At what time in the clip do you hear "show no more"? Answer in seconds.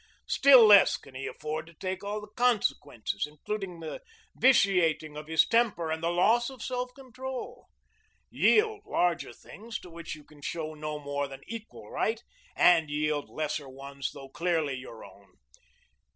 10.41-11.27